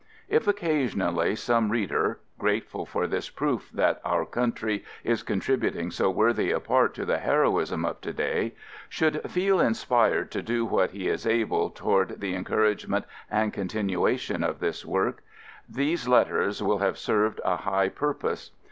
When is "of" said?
7.85-8.01, 14.43-14.57